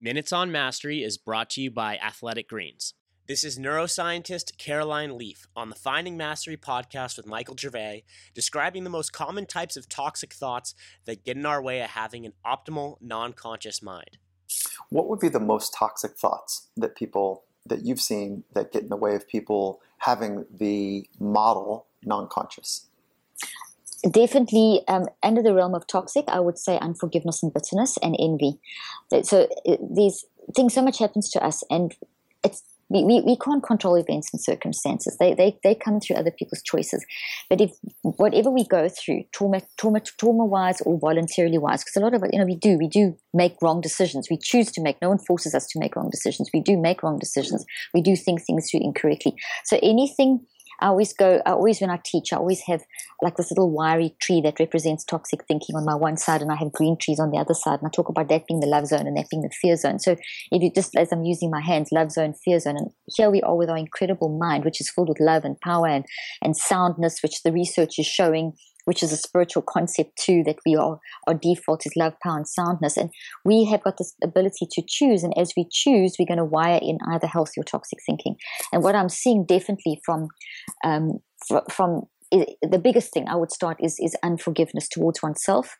[0.00, 2.94] Minutes on Mastery is brought to you by Athletic Greens.
[3.26, 8.90] This is neuroscientist Caroline Leaf on the Finding Mastery podcast with Michael Gervais, describing the
[8.90, 12.98] most common types of toxic thoughts that get in our way of having an optimal,
[13.00, 14.18] non conscious mind.
[14.88, 18.90] What would be the most toxic thoughts that people that you've seen that get in
[18.90, 22.86] the way of people having the model non conscious?
[24.02, 28.58] Definitely um, under the realm of toxic, I would say unforgiveness and bitterness and envy.
[29.22, 29.48] So
[29.90, 30.24] these
[30.54, 31.94] things, so much happens to us, and
[32.44, 35.16] it's we, we, we can't control events and circumstances.
[35.18, 37.04] They, they they come through other people's choices.
[37.50, 42.00] But if whatever we go through, trauma trauma trauma wise or voluntarily wise, because a
[42.00, 44.28] lot of it, you know, we do we do make wrong decisions.
[44.30, 45.00] We choose to make.
[45.02, 46.50] No one forces us to make wrong decisions.
[46.54, 47.64] We do make wrong decisions.
[47.92, 49.34] We do think things through incorrectly.
[49.64, 50.46] So anything
[50.80, 52.82] I always go, I always, when I teach, I always have
[53.22, 56.56] like this little wiry tree that represents toxic thinking on my one side, and I
[56.56, 57.80] have green trees on the other side.
[57.80, 59.98] And I talk about that being the love zone and that being the fear zone.
[59.98, 63.30] So if you just, as I'm using my hands, love zone, fear zone, and here
[63.30, 66.04] we are with our incredible mind, which is filled with love and power and,
[66.42, 68.52] and soundness, which the research is showing
[68.88, 72.48] which is a spiritual concept too, that we are, our default is love, power, and
[72.48, 72.96] soundness.
[72.96, 73.10] And
[73.44, 75.22] we have got this ability to choose.
[75.22, 78.36] And as we choose, we're going to wire in either healthy or toxic thinking.
[78.72, 80.28] And what I'm seeing definitely from,
[80.82, 81.18] um,
[81.70, 85.76] from the biggest thing I would start is, is unforgiveness towards oneself,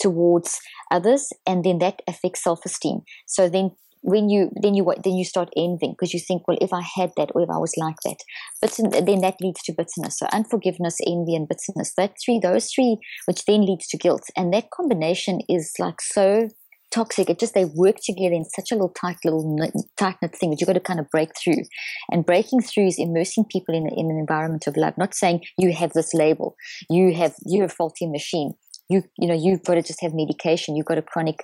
[0.00, 0.58] towards
[0.90, 3.00] others, and then that affects self esteem.
[3.26, 3.72] So then
[4.06, 7.10] when you then you then you start envying because you think, well, if I had
[7.16, 8.18] that or if I was like that,
[8.62, 8.70] but
[9.04, 10.18] then that leads to bitterness.
[10.18, 11.92] So unforgiveness, envy, and bitterness.
[11.96, 16.48] That three, those three, which then leads to guilt, and that combination is like so
[16.92, 17.28] toxic.
[17.28, 19.58] It just they work together in such a little tight little
[19.96, 21.64] tight knit thing that you've got to kind of break through.
[22.12, 24.94] And breaking through is immersing people in in an environment of love.
[24.96, 26.54] Not saying you have this label,
[26.88, 28.52] you have you're a faulty machine
[28.88, 31.40] you you know you've got to just have medication you've got a chronic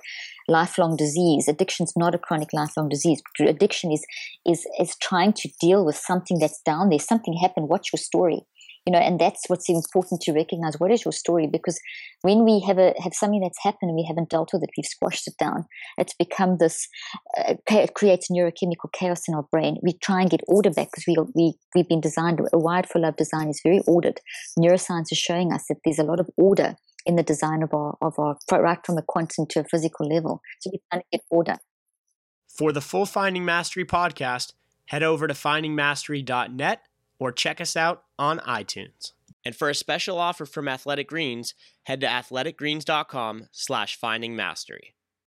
[0.47, 1.47] lifelong disease.
[1.47, 3.21] Addiction's not a chronic lifelong disease.
[3.39, 4.05] Addiction is
[4.45, 6.99] is is trying to deal with something that's down there.
[6.99, 7.69] Something happened.
[7.69, 8.41] What's your story.
[8.85, 10.77] You know and that's what's important to recognize.
[10.77, 11.47] What is your story?
[11.47, 11.79] Because
[12.21, 14.85] when we have a have something that's happened and we haven't dealt with it we've
[14.85, 15.65] squashed it down.
[15.97, 16.89] It's become this
[17.37, 19.77] uh, it creates neurochemical chaos in our brain.
[19.81, 22.99] We try and get order back because we, we we've been designed a wired for
[22.99, 24.19] love design is very ordered.
[24.59, 26.75] Neuroscience is showing us that there's a lot of order
[27.05, 30.41] in the design of our, of our right from a quantum to a physical level.
[30.61, 31.57] So we can get order.
[32.47, 34.53] For the full Finding Mastery podcast,
[34.85, 36.81] head over to findingmastery.net
[37.19, 39.13] or check us out on iTunes.
[39.45, 41.53] And for a special offer from Athletic Greens,
[41.83, 44.93] head to athleticgreens.com slash findingmastery.